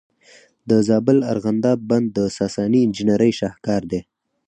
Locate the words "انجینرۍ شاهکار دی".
2.85-4.01